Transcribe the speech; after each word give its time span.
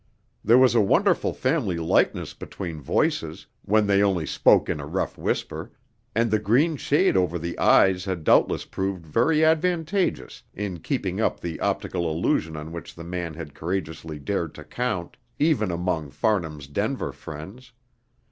There 0.43 0.57
was 0.57 0.73
a 0.73 0.81
wonderful 0.81 1.31
family 1.31 1.77
likeness 1.77 2.33
between 2.33 2.81
voices, 2.81 3.45
when 3.61 3.85
they 3.85 4.01
only 4.01 4.25
spoke 4.25 4.67
in 4.67 4.79
a 4.79 4.85
rough 4.87 5.15
whisper, 5.15 5.71
and 6.15 6.31
the 6.31 6.39
green 6.39 6.75
shade 6.75 7.15
over 7.15 7.37
the 7.37 7.55
eyes 7.59 8.05
had 8.05 8.23
doubtless 8.23 8.65
proved 8.65 9.05
very 9.05 9.45
advantageous 9.45 10.41
in 10.55 10.79
keeping 10.79 11.21
up 11.21 11.39
the 11.39 11.59
optical 11.59 12.09
illusion 12.09 12.57
on 12.57 12.71
which 12.71 12.95
the 12.95 13.03
man 13.03 13.35
had 13.35 13.53
courageously 13.53 14.17
dared 14.17 14.55
to 14.55 14.63
count, 14.63 15.17
even 15.37 15.69
among 15.69 16.09
Farnham's 16.09 16.65
Denver 16.65 17.11
friends. 17.13 17.71